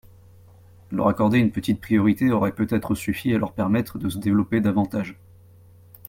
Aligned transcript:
Leur 0.89 1.09
accorder 1.09 1.37
une 1.37 1.51
petite 1.51 1.79
priorité 1.79 2.31
aurait 2.31 2.55
peut-être 2.55 2.95
suffi 2.95 3.35
à 3.35 3.37
leur 3.37 3.51
permettre 3.51 3.99
de 3.99 4.09
se 4.09 4.17
développer 4.17 4.59
davantage. 4.59 5.15